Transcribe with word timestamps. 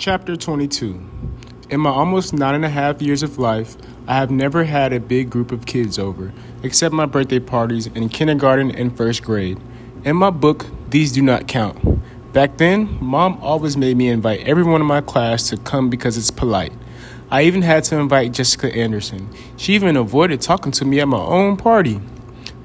Chapter 0.00 0.36
22 0.36 1.00
In 1.70 1.80
my 1.80 1.90
almost 1.90 2.32
nine 2.32 2.54
and 2.54 2.64
a 2.64 2.68
half 2.68 3.02
years 3.02 3.24
of 3.24 3.36
life, 3.36 3.76
I 4.06 4.14
have 4.14 4.30
never 4.30 4.62
had 4.62 4.92
a 4.92 5.00
big 5.00 5.28
group 5.28 5.50
of 5.50 5.66
kids 5.66 5.98
over, 5.98 6.32
except 6.62 6.94
my 6.94 7.04
birthday 7.04 7.40
parties 7.40 7.88
in 7.88 8.08
kindergarten 8.08 8.70
and 8.70 8.96
first 8.96 9.24
grade. 9.24 9.58
In 10.04 10.14
my 10.14 10.30
book, 10.30 10.66
these 10.88 11.10
do 11.10 11.20
not 11.20 11.48
count. 11.48 12.00
Back 12.32 12.58
then, 12.58 12.96
mom 13.00 13.40
always 13.42 13.76
made 13.76 13.96
me 13.96 14.06
invite 14.06 14.46
everyone 14.46 14.80
in 14.80 14.86
my 14.86 15.00
class 15.00 15.48
to 15.48 15.56
come 15.56 15.90
because 15.90 16.16
it's 16.16 16.30
polite. 16.30 16.72
I 17.28 17.42
even 17.42 17.62
had 17.62 17.82
to 17.84 17.98
invite 17.98 18.30
Jessica 18.30 18.72
Anderson. 18.72 19.28
She 19.56 19.74
even 19.74 19.96
avoided 19.96 20.40
talking 20.40 20.70
to 20.70 20.84
me 20.84 21.00
at 21.00 21.08
my 21.08 21.18
own 21.18 21.56
party. 21.56 22.00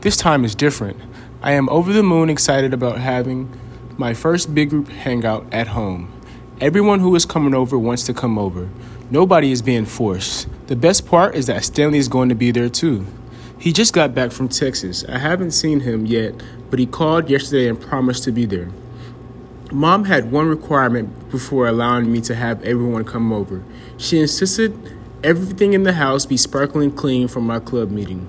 This 0.02 0.18
time 0.18 0.46
is 0.46 0.54
different. 0.54 1.00
I 1.42 1.54
am 1.54 1.68
over 1.70 1.94
the 1.94 2.04
moon 2.04 2.30
excited 2.30 2.76
about 2.76 3.00
having 3.00 3.52
my 3.98 4.14
first 4.14 4.54
big 4.54 4.70
group 4.70 4.88
hangout 4.88 5.52
at 5.52 5.70
home. 5.70 6.13
Everyone 6.64 7.02
who 7.02 7.14
is 7.16 7.26
coming 7.26 7.54
over 7.54 7.78
wants 7.78 8.04
to 8.04 8.14
come 8.14 8.40
over. 8.40 8.70
Nobody 9.12 9.52
is 9.52 9.62
being 9.62 9.86
forced. 9.86 10.48
The 10.68 10.78
best 10.78 11.06
part 11.06 11.36
is 11.36 11.48
that 11.48 11.66
Stanley 11.66 11.98
is 11.98 12.08
going 12.08 12.30
to 12.30 12.36
be 12.36 12.52
there 12.52 12.70
too. 12.70 13.06
He 13.60 13.74
just 13.74 13.92
got 13.92 14.16
back 14.16 14.32
from 14.32 14.48
Texas. 14.48 15.04
I 15.10 15.18
haven't 15.18 15.52
seen 15.52 15.82
him 15.82 16.06
yet, 16.06 16.42
but 16.70 16.80
he 16.80 16.86
called 16.86 17.30
yesterday 17.30 17.68
and 17.68 17.82
promised 17.82 18.24
to 18.24 18.32
be 18.32 18.46
there. 18.46 18.70
Mom 19.74 20.06
had 20.06 20.32
one 20.32 20.48
requirement 20.48 21.30
before 21.30 21.68
allowing 21.68 22.10
me 22.10 22.22
to 22.22 22.34
have 22.34 22.64
everyone 22.64 23.04
come 23.04 23.34
over. 23.34 23.62
She 23.98 24.22
insisted 24.22 24.74
everything 25.22 25.74
in 25.74 25.84
the 25.84 25.92
house 25.92 26.26
be 26.26 26.38
sparkling 26.38 26.92
clean 26.92 27.28
from 27.28 27.46
my 27.46 27.60
club 27.60 27.92
meeting. 27.92 28.26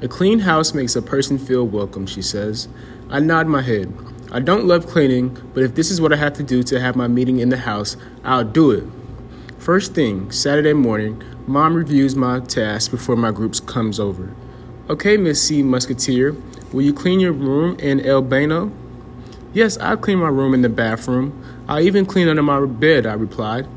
A 0.00 0.06
clean 0.06 0.38
house 0.38 0.72
makes 0.72 0.94
a 0.94 1.02
person 1.02 1.36
feel 1.36 1.66
welcome, 1.66 2.06
she 2.06 2.22
says. 2.22 2.68
I 3.10 3.18
nod 3.18 3.48
my 3.48 3.62
head. 3.62 3.92
I 4.34 4.40
don't 4.40 4.64
love 4.64 4.86
cleaning, 4.86 5.36
but 5.52 5.62
if 5.62 5.74
this 5.74 5.90
is 5.90 6.00
what 6.00 6.10
I 6.10 6.16
have 6.16 6.32
to 6.38 6.42
do 6.42 6.62
to 6.62 6.80
have 6.80 6.96
my 6.96 7.06
meeting 7.06 7.40
in 7.40 7.50
the 7.50 7.58
house, 7.58 7.98
I'll 8.24 8.44
do 8.44 8.70
it. 8.70 8.84
First 9.58 9.94
thing, 9.94 10.30
Saturday 10.30 10.72
morning, 10.72 11.22
Mom 11.46 11.74
reviews 11.74 12.16
my 12.16 12.40
tasks 12.40 12.88
before 12.88 13.14
my 13.14 13.30
group 13.30 13.54
comes 13.66 14.00
over. 14.00 14.34
Okay, 14.88 15.18
Miss 15.18 15.42
Sea 15.42 15.62
Musketeer, 15.62 16.34
will 16.72 16.80
you 16.80 16.94
clean 16.94 17.20
your 17.20 17.34
room 17.34 17.78
in 17.78 18.00
El 18.00 18.22
Bano? 18.22 18.72
Yes, 19.52 19.76
I'll 19.76 19.98
clean 19.98 20.20
my 20.20 20.28
room 20.28 20.54
in 20.54 20.62
the 20.62 20.70
bathroom. 20.70 21.44
I'll 21.68 21.82
even 21.82 22.06
clean 22.06 22.26
under 22.26 22.42
my 22.42 22.64
bed, 22.64 23.04
I 23.04 23.12
replied. 23.12 23.68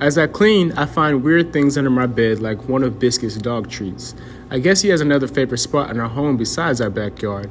As 0.00 0.16
I 0.16 0.26
clean, 0.26 0.72
I 0.72 0.86
find 0.86 1.22
weird 1.22 1.52
things 1.52 1.76
under 1.76 1.90
my 1.90 2.06
bed, 2.06 2.40
like 2.40 2.66
one 2.66 2.82
of 2.82 2.98
Biscuit's 2.98 3.36
dog 3.36 3.68
treats. 3.68 4.14
I 4.50 4.58
guess 4.58 4.80
he 4.80 4.88
has 4.88 5.02
another 5.02 5.28
favorite 5.28 5.58
spot 5.58 5.90
in 5.90 6.00
our 6.00 6.08
home 6.08 6.38
besides 6.38 6.80
our 6.80 6.88
backyard. 6.88 7.50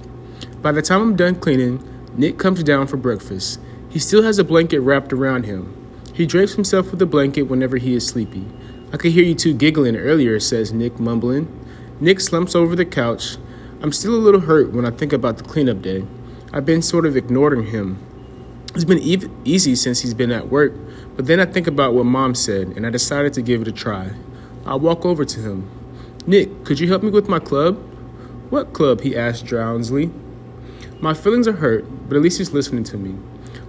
By 0.63 0.71
the 0.71 0.81
time 0.81 1.01
I'm 1.01 1.15
done 1.15 1.35
cleaning, 1.35 1.87
Nick 2.15 2.37
comes 2.37 2.63
down 2.63 2.87
for 2.87 2.97
breakfast. 2.97 3.59
He 3.89 3.99
still 3.99 4.23
has 4.23 4.37
a 4.37 4.43
blanket 4.43 4.79
wrapped 4.81 5.13
around 5.13 5.45
him. 5.45 5.75
He 6.13 6.25
drapes 6.25 6.55
himself 6.55 6.91
with 6.91 6.99
the 6.99 7.05
blanket 7.05 7.43
whenever 7.43 7.77
he 7.77 7.93
is 7.93 8.05
sleepy. 8.05 8.45
I 8.91 8.97
could 8.97 9.13
hear 9.13 9.23
you 9.23 9.35
two 9.35 9.53
giggling 9.53 9.95
earlier, 9.95 10.39
says 10.39 10.73
Nick, 10.73 10.99
mumbling. 10.99 11.47
Nick 12.01 12.19
slumps 12.19 12.55
over 12.55 12.75
the 12.75 12.83
couch. 12.83 13.37
I'm 13.81 13.93
still 13.93 14.13
a 14.13 14.17
little 14.17 14.41
hurt 14.41 14.73
when 14.73 14.85
I 14.85 14.91
think 14.91 15.13
about 15.13 15.37
the 15.37 15.43
cleanup 15.43 15.81
day. 15.81 16.05
I've 16.51 16.65
been 16.65 16.81
sort 16.81 17.05
of 17.05 17.15
ignoring 17.15 17.67
him. 17.67 17.97
It's 18.75 18.83
been 18.85 18.99
e- 18.99 19.29
easy 19.45 19.75
since 19.75 20.01
he's 20.01 20.13
been 20.13 20.31
at 20.31 20.49
work, 20.49 20.73
but 21.15 21.27
then 21.27 21.39
I 21.39 21.45
think 21.45 21.67
about 21.67 21.93
what 21.93 22.05
mom 22.05 22.35
said, 22.35 22.67
and 22.75 22.85
I 22.85 22.89
decided 22.89 23.33
to 23.33 23.41
give 23.41 23.61
it 23.61 23.67
a 23.67 23.71
try. 23.71 24.11
I 24.65 24.75
walk 24.75 25.05
over 25.05 25.23
to 25.23 25.39
him. 25.39 25.69
Nick, 26.27 26.65
could 26.65 26.79
you 26.79 26.87
help 26.87 27.03
me 27.03 27.09
with 27.09 27.29
my 27.29 27.39
club? 27.39 27.77
What 28.49 28.73
club? 28.73 29.01
he 29.01 29.15
asked 29.15 29.45
drowsily. 29.45 30.11
My 30.99 31.13
feelings 31.13 31.47
are 31.47 31.53
hurt, 31.53 31.85
but 32.07 32.15
at 32.15 32.21
least 32.21 32.37
he's 32.37 32.51
listening 32.51 32.83
to 32.85 32.97
me. 32.97 33.15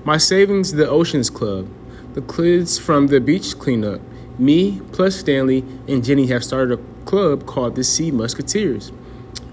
My 0.04 0.16
savings, 0.18 0.72
the 0.72 0.88
Oceans 0.88 1.30
Club. 1.30 1.68
The 2.14 2.22
kids 2.22 2.78
from 2.78 3.06
the 3.06 3.20
beach 3.20 3.58
cleanup. 3.58 4.00
Me, 4.38 4.80
plus 4.92 5.16
Stanley, 5.16 5.64
and 5.88 6.04
Jenny 6.04 6.26
have 6.26 6.44
started 6.44 6.78
a 6.78 7.04
club 7.04 7.46
called 7.46 7.74
the 7.74 7.84
Sea 7.84 8.10
Musketeers. 8.10 8.92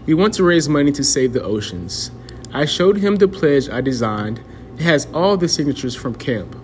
We 0.05 0.13
want 0.13 0.33
to 0.35 0.43
raise 0.43 0.67
money 0.67 0.91
to 0.93 1.03
save 1.03 1.33
the 1.33 1.43
oceans. 1.43 2.11
I 2.51 2.65
showed 2.65 2.97
him 2.97 3.17
the 3.17 3.27
pledge 3.27 3.69
I 3.69 3.81
designed. 3.81 4.41
It 4.75 4.81
has 4.81 5.07
all 5.13 5.37
the 5.37 5.47
signatures 5.47 5.95
from 5.95 6.15
camp. 6.15 6.55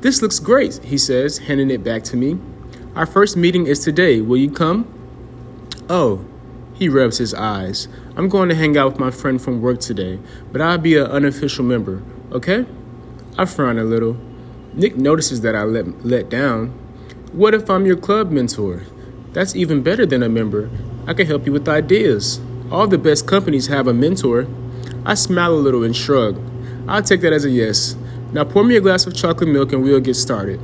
This 0.00 0.22
looks 0.22 0.38
great, 0.38 0.82
he 0.84 0.96
says, 0.96 1.38
handing 1.38 1.70
it 1.70 1.84
back 1.84 2.04
to 2.04 2.16
me. 2.16 2.38
Our 2.94 3.06
first 3.06 3.36
meeting 3.36 3.66
is 3.66 3.80
today. 3.80 4.20
Will 4.20 4.38
you 4.38 4.50
come? 4.50 4.86
Oh, 5.90 6.24
he 6.76 6.88
rubs 6.88 7.18
his 7.18 7.32
eyes. 7.34 7.88
I'm 8.16 8.28
going 8.28 8.48
to 8.50 8.54
hang 8.54 8.76
out 8.76 8.92
with 8.92 9.00
my 9.00 9.10
friend 9.10 9.40
from 9.40 9.62
work 9.62 9.80
today, 9.80 10.18
but 10.52 10.60
I'll 10.60 10.78
be 10.78 10.96
an 10.96 11.06
unofficial 11.06 11.64
member, 11.64 12.02
okay? 12.32 12.66
I 13.38 13.46
frown 13.46 13.78
a 13.78 13.84
little. 13.84 14.16
Nick 14.74 14.96
notices 14.96 15.40
that 15.40 15.56
I 15.56 15.62
let, 15.64 16.04
let 16.04 16.28
down. 16.28 16.68
What 17.32 17.54
if 17.54 17.70
I'm 17.70 17.86
your 17.86 17.96
club 17.96 18.30
mentor? 18.30 18.82
That's 19.32 19.56
even 19.56 19.82
better 19.82 20.04
than 20.04 20.22
a 20.22 20.28
member. 20.28 20.70
I 21.06 21.14
can 21.14 21.26
help 21.26 21.46
you 21.46 21.52
with 21.52 21.68
ideas. 21.68 22.40
All 22.70 22.86
the 22.86 22.98
best 22.98 23.26
companies 23.26 23.68
have 23.68 23.86
a 23.86 23.94
mentor. 23.94 24.46
I 25.04 25.14
smile 25.14 25.52
a 25.52 25.56
little 25.56 25.82
and 25.82 25.96
shrug. 25.96 26.38
I'll 26.88 27.02
take 27.02 27.22
that 27.22 27.32
as 27.32 27.44
a 27.44 27.50
yes. 27.50 27.96
Now 28.32 28.44
pour 28.44 28.64
me 28.64 28.76
a 28.76 28.80
glass 28.80 29.06
of 29.06 29.14
chocolate 29.14 29.48
milk 29.48 29.72
and 29.72 29.82
we'll 29.82 30.00
get 30.00 30.14
started. 30.14 30.60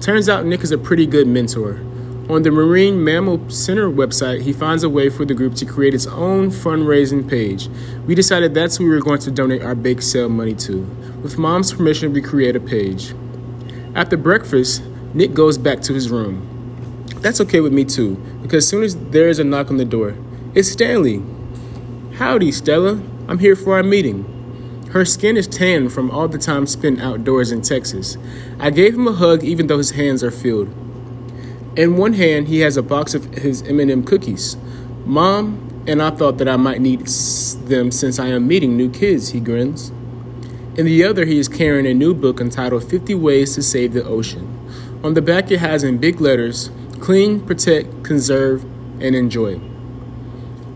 Turns 0.00 0.28
out 0.28 0.44
Nick 0.46 0.62
is 0.62 0.72
a 0.72 0.78
pretty 0.78 1.06
good 1.06 1.26
mentor. 1.26 1.80
On 2.28 2.42
the 2.42 2.52
Marine 2.52 3.02
Mammal 3.02 3.50
Center 3.50 3.90
website, 3.90 4.42
he 4.42 4.52
finds 4.52 4.84
a 4.84 4.88
way 4.88 5.08
for 5.08 5.24
the 5.24 5.34
group 5.34 5.56
to 5.56 5.66
create 5.66 5.92
its 5.92 6.06
own 6.06 6.50
fundraising 6.50 7.28
page. 7.28 7.68
We 8.06 8.14
decided 8.14 8.54
that's 8.54 8.76
who 8.76 8.84
we 8.84 8.90
were 8.90 9.00
going 9.00 9.18
to 9.20 9.30
donate 9.32 9.62
our 9.62 9.74
bake 9.74 10.00
sale 10.00 10.28
money 10.28 10.54
to. 10.54 10.82
With 11.20 11.36
mom's 11.36 11.74
permission, 11.74 12.12
we 12.12 12.22
create 12.22 12.54
a 12.54 12.60
page. 12.60 13.12
After 13.96 14.16
breakfast, 14.16 14.84
Nick 15.14 15.34
goes 15.34 15.58
back 15.58 15.80
to 15.82 15.94
his 15.94 16.10
room. 16.10 17.06
That's 17.16 17.40
okay 17.40 17.60
with 17.60 17.72
me 17.72 17.84
too, 17.84 18.14
because 18.40 18.64
as 18.64 18.68
soon 18.68 18.84
as 18.84 18.96
there 19.10 19.28
is 19.28 19.40
a 19.40 19.44
knock 19.44 19.70
on 19.70 19.76
the 19.76 19.84
door, 19.84 20.14
it's 20.54 20.70
Stanley. 20.70 21.22
Howdy, 22.14 22.52
Stella. 22.52 23.02
I'm 23.26 23.40
here 23.40 23.56
for 23.56 23.74
our 23.74 23.82
meeting. 23.82 24.28
Her 24.92 25.04
skin 25.04 25.36
is 25.36 25.48
tan 25.48 25.88
from 25.88 26.10
all 26.10 26.28
the 26.28 26.38
time 26.38 26.68
spent 26.68 27.00
outdoors 27.00 27.50
in 27.50 27.62
Texas. 27.62 28.16
I 28.60 28.70
gave 28.70 28.94
him 28.94 29.08
a 29.08 29.12
hug 29.12 29.42
even 29.42 29.66
though 29.66 29.78
his 29.78 29.92
hands 29.92 30.22
are 30.22 30.30
filled. 30.30 30.72
In 31.74 31.96
one 31.96 32.12
hand, 32.12 32.48
he 32.48 32.60
has 32.60 32.76
a 32.76 32.82
box 32.82 33.14
of 33.14 33.24
his 33.32 33.62
M&M 33.62 34.04
cookies. 34.04 34.58
Mom 35.06 35.84
and 35.86 36.02
I 36.02 36.10
thought 36.10 36.36
that 36.36 36.48
I 36.48 36.56
might 36.58 36.82
need 36.82 37.06
them 37.06 37.90
since 37.90 38.18
I 38.18 38.26
am 38.26 38.46
meeting 38.46 38.76
new 38.76 38.90
kids, 38.90 39.30
he 39.30 39.40
grins. 39.40 39.88
In 40.76 40.84
the 40.84 41.02
other, 41.02 41.24
he 41.24 41.38
is 41.38 41.48
carrying 41.48 41.86
a 41.86 41.94
new 41.94 42.12
book 42.12 42.42
entitled 42.42 42.88
50 42.88 43.14
Ways 43.14 43.54
to 43.54 43.62
Save 43.62 43.94
the 43.94 44.04
Ocean. 44.04 44.58
On 45.02 45.14
the 45.14 45.22
back, 45.22 45.50
it 45.50 45.60
has 45.60 45.82
in 45.82 45.96
big 45.96 46.20
letters 46.20 46.70
Clean, 47.00 47.40
Protect, 47.40 48.04
Conserve, 48.04 48.64
and 49.00 49.16
Enjoy. 49.16 49.58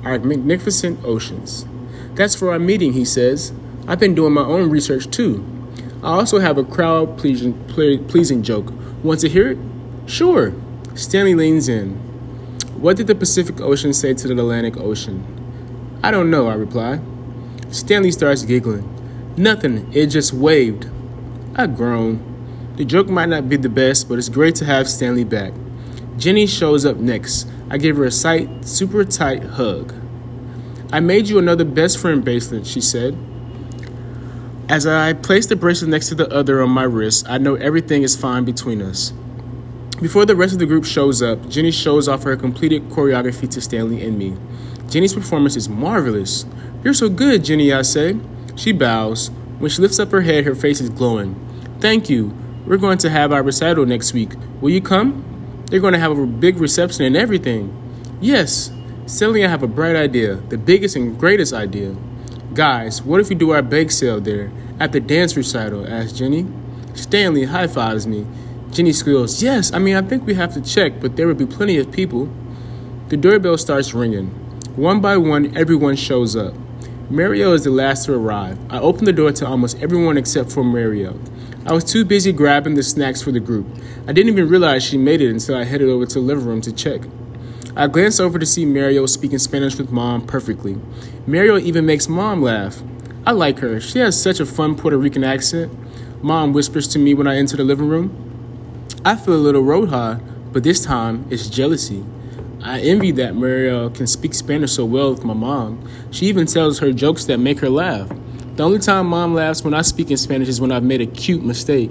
Our 0.02 0.18
magnificent 0.18 1.04
oceans. 1.04 1.66
That's 2.14 2.34
for 2.34 2.52
our 2.52 2.58
meeting, 2.58 2.94
he 2.94 3.04
says. 3.04 3.52
I've 3.86 4.00
been 4.00 4.14
doing 4.14 4.32
my 4.32 4.44
own 4.44 4.70
research 4.70 5.10
too. 5.10 5.44
I 6.02 6.12
also 6.12 6.38
have 6.38 6.56
a 6.56 6.64
crowd 6.64 7.18
pleasing, 7.18 7.52
pleasing 8.08 8.42
joke. 8.42 8.72
Want 9.04 9.20
to 9.20 9.28
hear 9.28 9.50
it? 9.50 9.58
Sure. 10.06 10.54
Stanley 10.96 11.34
leans 11.34 11.68
in. 11.68 11.90
What 12.80 12.96
did 12.96 13.06
the 13.06 13.14
Pacific 13.14 13.60
Ocean 13.60 13.92
say 13.92 14.14
to 14.14 14.28
the 14.28 14.32
Atlantic 14.32 14.78
Ocean? 14.78 16.00
I 16.02 16.10
don't 16.10 16.30
know, 16.30 16.48
I 16.48 16.54
reply. 16.54 17.00
Stanley 17.70 18.10
starts 18.10 18.44
giggling. 18.44 18.88
Nothing, 19.36 19.92
it 19.92 20.06
just 20.06 20.32
waved. 20.32 20.88
I 21.54 21.66
groan. 21.66 22.74
The 22.76 22.86
joke 22.86 23.08
might 23.08 23.28
not 23.28 23.46
be 23.46 23.58
the 23.58 23.68
best, 23.68 24.08
but 24.08 24.16
it's 24.16 24.30
great 24.30 24.54
to 24.54 24.64
have 24.64 24.88
Stanley 24.88 25.24
back. 25.24 25.52
Jenny 26.16 26.46
shows 26.46 26.86
up 26.86 26.96
next. 26.96 27.46
I 27.68 27.76
give 27.76 27.98
her 27.98 28.04
a 28.04 28.10
sight, 28.10 28.64
super 28.64 29.04
tight 29.04 29.42
hug. 29.42 29.92
I 30.94 31.00
made 31.00 31.28
you 31.28 31.38
another 31.38 31.64
best 31.66 31.98
friend 31.98 32.24
bracelet, 32.24 32.66
she 32.66 32.80
said. 32.80 33.18
As 34.70 34.86
I 34.86 35.12
place 35.12 35.44
the 35.44 35.56
bracelet 35.56 35.90
next 35.90 36.08
to 36.08 36.14
the 36.14 36.32
other 36.32 36.62
on 36.62 36.70
my 36.70 36.84
wrist, 36.84 37.26
I 37.28 37.36
know 37.36 37.54
everything 37.56 38.02
is 38.02 38.16
fine 38.16 38.46
between 38.46 38.80
us. 38.80 39.12
Before 40.01 40.27
the 40.27 40.37
rest 40.37 40.53
of 40.53 40.59
the 40.59 40.66
group 40.66 40.84
shows 40.84 41.22
up, 41.22 41.48
Jenny 41.48 41.71
shows 41.71 42.07
off 42.07 42.25
her 42.25 42.37
completed 42.37 42.91
choreography 42.91 43.48
to 43.48 43.63
Stanley 43.63 44.04
and 44.04 44.19
me. 44.19 44.37
Jenny's 44.91 45.15
performance 45.15 45.57
is 45.57 45.71
marvelous. 45.71 46.45
You're 46.84 46.93
so 46.93 47.09
good, 47.09 47.45
Jenny, 47.45 47.72
I 47.72 47.81
say. 47.81 48.19
She 48.57 48.72
bows. 48.72 49.31
When 49.59 49.71
she 49.71 49.81
lifts 49.81 49.98
up 49.98 50.10
her 50.10 50.21
head, 50.21 50.45
her 50.45 50.54
face 50.54 50.83
is 50.83 50.91
glowing. 50.91 51.34
Thank 51.81 52.10
you. 52.10 52.37
We're 52.66 52.77
going 52.77 52.98
to 52.98 53.10
have 53.10 53.33
our 53.33 53.43
recital 53.43 53.87
next 53.87 54.13
week. 54.13 54.33
Will 54.60 54.69
you 54.69 54.83
come? 54.83 55.25
They're 55.71 55.81
going 55.81 55.95
to 55.95 55.98
have 55.98 56.19
a 56.19 56.27
big 56.27 56.59
reception 56.59 57.07
and 57.07 57.16
everything. 57.16 57.75
Yes. 58.21 58.71
Stanley, 59.07 59.47
I 59.47 59.48
have 59.48 59.63
a 59.63 59.69
bright 59.69 59.97
idea. 59.97 60.34
The 60.34 60.59
biggest 60.59 60.97
and 60.97 61.19
greatest 61.19 61.54
idea. 61.54 61.97
Guys, 62.53 63.03
what 63.03 63.21
if 63.21 63.31
we 63.31 63.34
do 63.34 63.51
our 63.51 63.63
bake 63.63 63.91
sale 63.91 64.21
there 64.21 64.53
at 64.78 64.93
the 64.93 65.01
dance 65.01 65.39
recital? 65.39 65.87
asked 65.87 66.16
Jenny. 66.16 66.47
Stanley 66.95 67.45
high 67.45 67.66
fives 67.66 68.07
me. 68.07 68.27
Jenny 68.76 68.92
squeals, 68.92 69.42
Yes, 69.42 69.72
I 69.72 69.78
mean, 69.78 69.96
I 69.96 70.02
think 70.02 70.26
we 70.26 70.34
have 70.34 70.52
to 70.52 70.60
check, 70.60 71.00
but 71.00 71.16
there 71.16 71.26
will 71.26 71.34
be 71.34 71.46
plenty 71.46 71.78
of 71.78 71.90
people. 71.90 72.28
The 73.08 73.16
doorbell 73.16 73.56
starts 73.56 73.94
ringing. 73.94 74.26
One 74.76 75.00
by 75.00 75.16
one, 75.16 75.56
everyone 75.56 75.96
shows 75.96 76.36
up. 76.36 76.52
Mario 77.08 77.54
is 77.54 77.64
the 77.64 77.70
last 77.70 78.04
to 78.04 78.12
arrive. 78.12 78.58
I 78.68 78.78
open 78.78 79.06
the 79.06 79.14
door 79.14 79.32
to 79.32 79.46
almost 79.46 79.80
everyone 79.80 80.18
except 80.18 80.52
for 80.52 80.62
Mario. 80.62 81.18
I 81.64 81.72
was 81.72 81.84
too 81.84 82.04
busy 82.04 82.32
grabbing 82.32 82.74
the 82.74 82.82
snacks 82.82 83.22
for 83.22 83.32
the 83.32 83.40
group. 83.40 83.66
I 84.06 84.12
didn't 84.12 84.30
even 84.30 84.46
realize 84.46 84.84
she 84.84 84.98
made 84.98 85.22
it 85.22 85.30
until 85.30 85.56
I 85.56 85.64
headed 85.64 85.88
over 85.88 86.04
to 86.04 86.14
the 86.14 86.20
living 86.20 86.44
room 86.44 86.60
to 86.60 86.70
check. 86.70 87.00
I 87.74 87.86
glanced 87.86 88.20
over 88.20 88.38
to 88.38 88.44
see 88.44 88.66
Mario 88.66 89.06
speaking 89.06 89.38
Spanish 89.38 89.78
with 89.78 89.90
mom 89.90 90.26
perfectly. 90.26 90.76
Mario 91.26 91.56
even 91.56 91.86
makes 91.86 92.10
mom 92.10 92.42
laugh. 92.42 92.82
I 93.24 93.30
like 93.30 93.60
her. 93.60 93.80
She 93.80 94.00
has 94.00 94.20
such 94.20 94.38
a 94.38 94.44
fun 94.44 94.76
Puerto 94.76 94.98
Rican 94.98 95.24
accent. 95.24 95.72
Mom 96.22 96.52
whispers 96.52 96.86
to 96.88 96.98
me 96.98 97.14
when 97.14 97.26
I 97.26 97.36
enter 97.36 97.56
the 97.56 97.64
living 97.64 97.88
room. 97.88 98.24
I 99.04 99.16
feel 99.16 99.34
a 99.34 99.36
little 99.36 99.62
roja, 99.62 100.21
but 100.53 100.65
this 100.65 100.84
time 100.84 101.27
it's 101.30 101.48
jealousy. 101.48 102.04
I 102.62 102.80
envy 102.80 103.12
that 103.12 103.34
Mario 103.34 103.91
can 103.91 104.06
speak 104.06 104.34
Spanish 104.34 104.72
so 104.72 104.84
well 104.84 105.10
with 105.10 105.24
my 105.24 105.34
mom. 105.34 105.88
She 106.10 106.27
even 106.27 106.47
tells 106.47 106.78
her 106.80 106.92
jokes 106.92 107.27
that 107.27 107.38
make 107.38 107.60
her 107.60 107.71
laugh. 107.71 108.09
The 108.56 108.65
only 108.65 108.78
time 108.78 109.06
mom 109.06 109.34
laughs 109.34 109.62
when 109.62 109.74
I 109.74 109.83
speak 109.83 110.10
in 110.10 110.16
Spanish 110.16 110.48
is 110.48 110.60
when 110.60 110.72
I've 110.72 110.83
made 110.83 111.00
a 111.00 111.06
cute 111.06 111.44
mistake. 111.44 111.91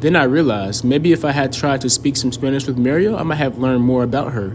Then 0.00 0.16
I 0.16 0.24
realized 0.24 0.84
maybe 0.84 1.12
if 1.12 1.24
I 1.24 1.30
had 1.30 1.52
tried 1.52 1.80
to 1.82 1.88
speak 1.88 2.16
some 2.16 2.32
Spanish 2.32 2.66
with 2.66 2.76
Mario, 2.76 3.16
I 3.16 3.22
might 3.22 3.36
have 3.36 3.58
learned 3.58 3.82
more 3.84 4.02
about 4.02 4.32
her. 4.32 4.54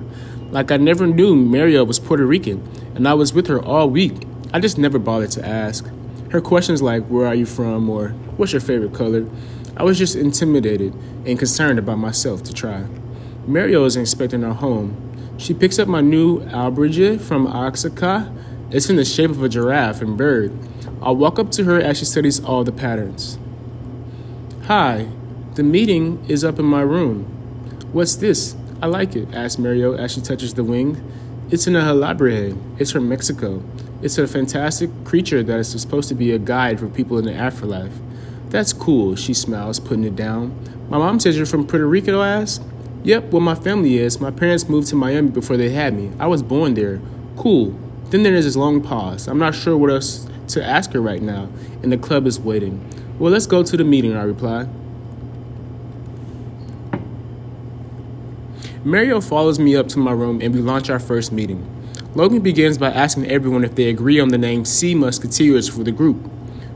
Like 0.51 0.71
I 0.71 0.77
never 0.77 1.07
knew 1.07 1.35
Mario 1.35 1.83
was 1.83 1.99
Puerto 1.99 2.25
Rican, 2.25 2.61
and 2.93 3.07
I 3.07 3.13
was 3.13 3.33
with 3.33 3.47
her 3.47 3.63
all 3.63 3.89
week. 3.89 4.27
I 4.53 4.59
just 4.59 4.77
never 4.77 4.99
bothered 4.99 5.31
to 5.31 5.47
ask. 5.47 5.87
Her 6.31 6.41
questions 6.41 6.81
like, 6.81 7.05
Where 7.07 7.25
are 7.25 7.35
you 7.35 7.45
from? 7.45 7.89
or 7.89 8.09
What's 8.37 8.51
your 8.51 8.61
favorite 8.61 8.93
color? 8.93 9.27
I 9.77 9.83
was 9.83 9.97
just 9.97 10.15
intimidated 10.15 10.93
and 11.25 11.37
concerned 11.37 11.79
about 11.79 11.97
myself 11.97 12.43
to 12.43 12.53
try. 12.53 12.85
Mario 13.45 13.85
is 13.85 13.95
inspecting 13.95 14.43
our 14.43 14.53
home. 14.53 14.95
She 15.37 15.53
picks 15.53 15.79
up 15.79 15.87
my 15.87 16.01
new 16.01 16.41
alebrije 16.41 17.19
from 17.21 17.47
Oaxaca. 17.47 18.33
It's 18.71 18.89
in 18.89 18.97
the 18.97 19.05
shape 19.05 19.31
of 19.31 19.41
a 19.41 19.49
giraffe 19.49 20.01
and 20.01 20.17
bird. 20.17 20.51
I'll 21.01 21.15
walk 21.15 21.39
up 21.39 21.49
to 21.51 21.63
her 21.63 21.79
as 21.79 21.97
she 21.97 22.05
studies 22.05 22.43
all 22.43 22.63
the 22.63 22.71
patterns. 22.71 23.39
Hi, 24.65 25.07
the 25.55 25.63
meeting 25.63 26.23
is 26.27 26.43
up 26.43 26.59
in 26.59 26.65
my 26.65 26.81
room. 26.81 27.23
What's 27.91 28.15
this? 28.17 28.55
I 28.81 28.87
like 28.87 29.15
it, 29.15 29.33
asks 29.33 29.57
Mario 29.57 29.93
as 29.93 30.13
she 30.13 30.21
touches 30.21 30.53
the 30.53 30.63
wing. 30.63 31.01
It's 31.51 31.67
an 31.67 31.73
alebrije. 31.73 32.55
It's 32.79 32.91
from 32.91 33.09
Mexico. 33.09 33.63
It's 34.01 34.17
a 34.17 34.27
fantastic 34.27 34.89
creature 35.03 35.41
that 35.41 35.59
is 35.59 35.69
supposed 35.69 36.07
to 36.09 36.15
be 36.15 36.31
a 36.31 36.37
guide 36.37 36.79
for 36.79 36.87
people 36.87 37.17
in 37.17 37.25
the 37.25 37.33
afterlife. 37.33 37.93
That's 38.49 38.73
cool, 38.73 39.15
she 39.15 39.33
smiles, 39.33 39.79
putting 39.79 40.03
it 40.03 40.15
down. 40.15 40.53
My 40.89 40.97
mom 40.97 41.19
says 41.19 41.37
you're 41.37 41.45
from 41.45 41.67
Puerto 41.67 41.87
Rico, 41.87 42.19
I 42.19 42.29
ask. 42.29 42.61
Yep, 43.03 43.25
well, 43.25 43.41
my 43.41 43.55
family 43.55 43.97
is. 43.97 44.19
My 44.19 44.31
parents 44.31 44.67
moved 44.67 44.87
to 44.87 44.95
Miami 44.95 45.29
before 45.29 45.55
they 45.55 45.69
had 45.69 45.93
me. 45.93 46.11
I 46.19 46.27
was 46.27 46.41
born 46.41 46.73
there. 46.73 46.99
Cool. 47.37 47.77
Then 48.09 48.23
there's 48.23 48.45
this 48.45 48.55
long 48.55 48.81
pause. 48.81 49.27
I'm 49.27 49.37
not 49.37 49.53
sure 49.53 49.77
what 49.77 49.91
else 49.91 50.27
to 50.49 50.63
ask 50.63 50.91
her 50.93 51.01
right 51.01 51.21
now, 51.21 51.47
and 51.83 51.91
the 51.91 51.97
club 51.97 52.25
is 52.25 52.39
waiting. 52.39 52.83
Well, 53.19 53.31
let's 53.31 53.45
go 53.45 53.63
to 53.63 53.77
the 53.77 53.83
meeting, 53.83 54.17
I 54.17 54.23
reply. 54.23 54.67
Mario 58.83 59.21
follows 59.21 59.59
me 59.59 59.75
up 59.75 59.89
to 59.89 59.99
my 59.99 60.11
room 60.11 60.41
and 60.41 60.55
we 60.55 60.61
launch 60.61 60.89
our 60.89 60.99
first 60.99 61.31
meeting. 61.31 61.67
Logan 62.15 62.39
begins 62.39 62.77
by 62.77 62.89
asking 62.89 63.29
everyone 63.29 63.63
if 63.63 63.75
they 63.75 63.89
agree 63.89 64.19
on 64.19 64.29
the 64.29 64.37
name 64.37 64.63
Sea 64.65 64.95
Musketeers 64.95 65.67
for 65.67 65.83
the 65.83 65.91
group. 65.91 66.17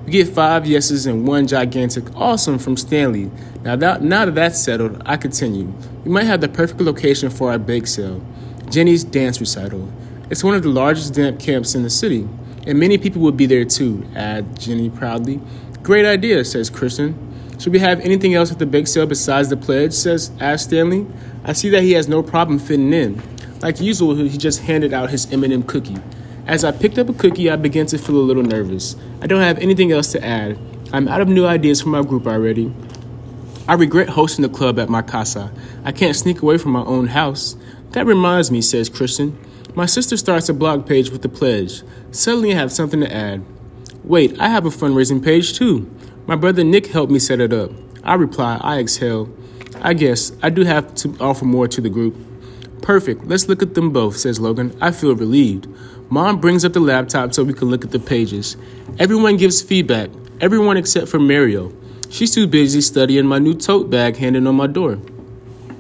We 0.06 0.12
get 0.12 0.28
five 0.28 0.66
yeses 0.66 1.06
and 1.06 1.26
one 1.26 1.48
gigantic 1.48 2.04
awesome 2.16 2.60
from 2.60 2.76
Stanley. 2.76 3.32
Now 3.64 3.78
that, 3.78 4.02
now 4.02 4.26
that 4.26 4.36
that's 4.36 4.60
settled, 4.60 5.02
I 5.06 5.16
continue. 5.16 5.74
We 6.04 6.12
might 6.12 6.26
have 6.26 6.42
the 6.42 6.50
perfect 6.50 6.82
location 6.82 7.30
for 7.30 7.52
our 7.52 7.58
bake 7.58 7.88
sale 7.88 8.22
Jenny's 8.70 9.04
Dance 9.04 9.40
Recital. 9.40 9.88
It's 10.30 10.44
one 10.44 10.56
of 10.56 10.64
the 10.64 10.70
largest 10.70 11.14
dance 11.14 11.44
camps 11.44 11.76
in 11.76 11.84
the 11.84 11.90
city, 11.90 12.28
and 12.68 12.80
many 12.80 12.98
people 12.98 13.22
will 13.22 13.32
be 13.32 13.46
there 13.46 13.64
too, 13.64 14.06
add 14.16 14.60
Jenny 14.60 14.90
proudly. 14.90 15.40
Great 15.84 16.06
idea, 16.06 16.44
says 16.44 16.70
Kristen. 16.70 17.16
Should 17.60 17.72
we 17.72 17.80
have 17.80 18.02
anything 18.02 18.34
else 18.34 18.52
at 18.52 18.60
the 18.60 18.66
bake 18.66 18.88
sale 18.88 19.06
besides 19.06 19.50
the 19.50 19.58
pledge? 19.58 19.94
says 19.94 20.32
asks 20.42 20.68
Stanley. 20.68 21.08
I 21.46 21.54
see 21.54 21.70
that 21.70 21.84
he 21.84 21.94
has 21.94 22.10
no 22.10 22.22
problem 22.22 22.60
fitting 22.60 22.92
in. 22.92 23.22
Like 23.62 23.80
usual, 23.80 24.16
he 24.16 24.38
just 24.38 24.60
handed 24.60 24.94
out 24.94 25.10
his 25.10 25.32
M&M 25.32 25.64
cookie. 25.64 25.98
As 26.46 26.66
I 26.66 26.74
picked 26.74 26.98
up 26.98 27.08
a 27.08 27.14
cookie, 27.14 27.50
I 27.50 27.56
began 27.56 27.86
to 27.86 27.98
feel 27.98 28.18
a 28.18 28.20
little 28.20 28.44
nervous. 28.44 28.98
I 29.22 29.28
don't 29.28 29.42
have 29.42 29.60
anything 29.60 29.94
else 29.94 30.12
to 30.12 30.24
add. 30.24 30.60
I'm 30.92 31.08
out 31.08 31.22
of 31.22 31.30
new 31.30 31.46
ideas 31.46 31.82
for 31.82 31.90
my 31.90 32.02
group 32.02 32.28
already. 32.28 32.74
I 33.66 33.76
regret 33.76 34.10
hosting 34.10 34.44
the 34.44 34.50
club 34.50 34.78
at 34.78 34.90
my 34.90 35.02
casa. 35.02 35.54
I 35.86 35.94
can't 35.94 36.18
sneak 36.18 36.42
away 36.42 36.58
from 36.58 36.74
my 36.74 36.84
own 36.84 37.08
house. 37.08 37.56
That 37.92 38.06
reminds 38.06 38.52
me, 38.52 38.62
says 38.62 38.90
Christian. 38.90 39.38
My 39.74 39.86
sister 39.86 40.18
starts 40.18 40.50
a 40.50 40.54
blog 40.54 40.86
page 40.86 41.12
with 41.12 41.22
the 41.22 41.30
pledge. 41.30 41.82
Suddenly 42.12 42.52
I 42.52 42.58
have 42.58 42.74
something 42.74 43.00
to 43.00 43.12
add. 43.12 43.46
Wait, 44.04 44.38
I 44.38 44.50
have 44.50 44.66
a 44.66 44.70
fundraising 44.70 45.24
page 45.24 45.58
too. 45.58 45.90
My 46.28 46.36
brother 46.36 46.66
Nick 46.66 46.88
helped 46.88 47.12
me 47.12 47.20
set 47.20 47.40
it 47.40 47.54
up. 47.54 47.72
I 48.04 48.16
reply, 48.16 48.60
I 48.62 48.80
exhale. 48.80 49.34
I 49.82 49.94
guess 49.94 50.34
I 50.44 50.50
do 50.50 50.66
have 50.66 50.94
to 50.96 51.16
offer 51.22 51.46
more 51.46 51.70
to 51.70 51.80
the 51.80 51.90
group. 51.90 52.18
Perfect. 52.82 53.26
Let's 53.28 53.48
look 53.48 53.62
at 53.62 53.76
them 53.76 53.92
both, 53.92 54.18
says 54.18 54.42
Logan. 54.42 54.78
I 54.82 54.92
feel 54.92 55.16
relieved. 55.16 55.68
Mom 56.14 56.40
brings 56.40 56.64
up 56.64 56.74
the 56.74 56.80
laptop 56.80 57.34
so 57.34 57.44
we 57.44 57.56
can 57.56 57.72
look 57.72 57.84
at 57.84 57.90
the 57.90 57.98
pages. 57.98 58.56
Everyone 59.00 59.36
gives 59.36 59.64
feedback, 59.64 60.12
everyone 60.42 60.78
except 60.78 61.08
for 61.08 61.18
Mario. 61.18 61.74
She's 62.12 62.36
too 62.36 62.46
busy 62.46 62.82
studying 62.82 63.26
my 63.26 63.40
new 63.40 63.56
tote 63.56 63.90
bag 63.90 64.16
handed 64.18 64.46
on 64.46 64.54
my 64.54 64.68
door. 64.68 64.98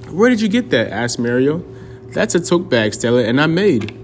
Where 0.09 0.31
did 0.31 0.41
you 0.41 0.47
get 0.47 0.71
that? 0.71 0.89
asked 0.89 1.19
Mario. 1.19 1.63
That's 2.13 2.33
a 2.33 2.39
tote 2.39 2.67
bag, 2.67 2.95
Stella, 2.95 3.23
and 3.23 3.39
I 3.39 3.45
made. 3.45 3.95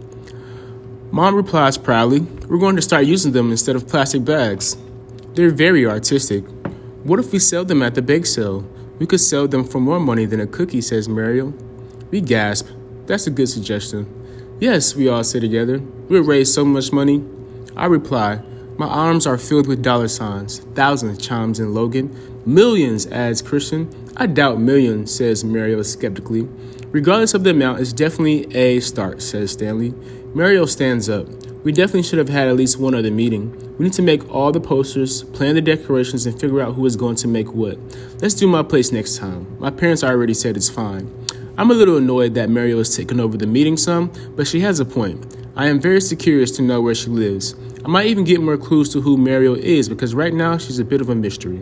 Mom 1.11 1.33
replies 1.33 1.79
proudly, 1.79 2.19
We're 2.47 2.59
going 2.59 2.75
to 2.75 2.81
start 2.83 3.07
using 3.07 3.31
them 3.31 3.49
instead 3.49 3.75
of 3.75 3.87
plastic 3.87 4.23
bags. 4.23 4.77
They're 5.33 5.49
very 5.49 5.87
artistic. 5.87 6.43
What 7.05 7.17
if 7.17 7.31
we 7.31 7.39
sell 7.39 7.65
them 7.65 7.81
at 7.81 7.95
the 7.95 8.03
bake 8.03 8.27
sale? 8.27 8.63
We 8.99 9.07
could 9.07 9.19
sell 9.19 9.47
them 9.47 9.63
for 9.63 9.79
more 9.79 9.99
money 9.99 10.25
than 10.25 10.41
a 10.41 10.45
cookie, 10.45 10.81
says 10.81 11.09
Mario. 11.09 11.55
We 12.11 12.21
gasp. 12.21 12.67
That's 13.07 13.25
a 13.25 13.31
good 13.31 13.49
suggestion. 13.49 14.18
Yes, 14.59 14.93
we 14.93 15.07
all 15.07 15.23
say 15.23 15.39
together. 15.39 15.79
We'll 16.09 16.23
raise 16.23 16.53
so 16.53 16.65
much 16.65 16.91
money. 16.91 17.23
I 17.77 17.85
reply, 17.85 18.41
My 18.77 18.87
arms 18.87 19.25
are 19.25 19.37
filled 19.37 19.67
with 19.67 19.81
dollar 19.81 20.09
signs. 20.09 20.59
Thousands, 20.75 21.25
chimes 21.25 21.61
in 21.61 21.73
Logan. 21.73 22.13
Millions, 22.45 23.07
adds 23.07 23.41
Christian. 23.41 23.89
I 24.17 24.25
doubt 24.25 24.59
millions, 24.59 25.15
says 25.15 25.45
Mario 25.45 25.81
skeptically. 25.81 26.41
Regardless 26.91 27.33
of 27.33 27.45
the 27.45 27.51
amount, 27.51 27.79
it's 27.79 27.93
definitely 27.93 28.53
a 28.53 28.81
start, 28.81 29.21
says 29.21 29.51
Stanley. 29.51 29.93
Mario 30.33 30.65
stands 30.65 31.07
up. 31.07 31.27
We 31.63 31.71
definitely 31.71 32.03
should 32.03 32.19
have 32.19 32.29
had 32.29 32.49
at 32.49 32.57
least 32.57 32.79
one 32.79 32.95
other 32.95 33.11
meeting. 33.11 33.51
We 33.77 33.85
need 33.85 33.93
to 33.93 34.01
make 34.01 34.29
all 34.29 34.51
the 34.51 34.59
posters, 34.59 35.23
plan 35.23 35.55
the 35.55 35.61
decorations, 35.61 36.25
and 36.25 36.37
figure 36.37 36.59
out 36.59 36.73
who 36.73 36.85
is 36.85 36.97
going 36.97 37.15
to 37.17 37.29
make 37.29 37.53
what. 37.53 37.77
Let's 38.21 38.33
do 38.33 38.45
my 38.47 38.63
place 38.63 38.91
next 38.91 39.17
time. 39.17 39.57
My 39.59 39.71
parents 39.71 40.03
already 40.03 40.33
said 40.33 40.57
it's 40.57 40.69
fine. 40.69 41.13
I'm 41.59 41.71
a 41.71 41.73
little 41.73 41.97
annoyed 41.97 42.35
that 42.35 42.49
Mario 42.49 42.77
has 42.77 42.95
taken 42.95 43.19
over 43.19 43.35
the 43.35 43.45
meeting 43.45 43.75
some, 43.75 44.13
but 44.37 44.47
she 44.47 44.61
has 44.61 44.79
a 44.79 44.85
point. 44.85 45.35
I 45.57 45.67
am 45.67 45.81
very 45.81 45.99
curious 45.99 46.51
to 46.51 46.61
know 46.61 46.79
where 46.79 46.95
she 46.95 47.09
lives. 47.09 47.53
I 47.83 47.89
might 47.89 48.05
even 48.05 48.23
get 48.23 48.39
more 48.39 48.55
clues 48.55 48.87
to 48.93 49.01
who 49.01 49.17
Mario 49.17 49.55
is 49.55 49.89
because 49.89 50.15
right 50.15 50.33
now 50.33 50.57
she's 50.57 50.79
a 50.79 50.85
bit 50.85 51.01
of 51.01 51.09
a 51.09 51.15
mystery. 51.15 51.61